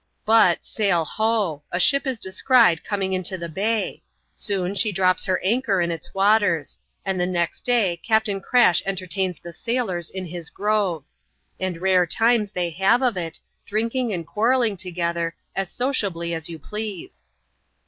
[0.25, 1.61] But, sail ho!
[1.71, 4.01] a ship is descried coming into the bay.
[4.33, 9.39] Soon, she drops her anchor in its waters; and the next day Captain Crash entertains
[9.39, 11.03] the sailors in his grove.
[11.59, 16.57] And rare times they have of it,— drinking and quarrelling together, as sociably as you
[16.57, 17.23] please.